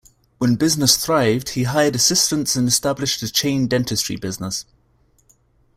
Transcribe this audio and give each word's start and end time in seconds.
When 0.39 0.55
business 0.55 0.97
thrived, 0.97 1.49
he 1.49 1.61
hired 1.65 1.93
assistants 1.93 2.55
and 2.55 2.67
established 2.67 3.21
a 3.21 3.31
chain 3.31 3.67
dentistry 3.67 4.15
business. 4.15 4.65